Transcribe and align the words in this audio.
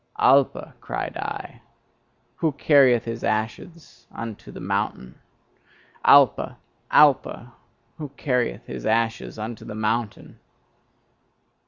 Alpa! 0.17 0.73
cried 0.81 1.15
I, 1.15 1.61
who 2.37 2.53
carrieth 2.53 3.05
his 3.05 3.23
ashes 3.23 4.07
unto 4.11 4.51
the 4.51 4.59
mountain? 4.59 5.19
Alpa! 6.03 6.57
Alpa! 6.89 7.53
who 7.99 8.09
carrieth 8.17 8.65
his 8.65 8.87
ashes 8.87 9.37
unto 9.37 9.63
the 9.63 9.75
mountain? 9.75 10.39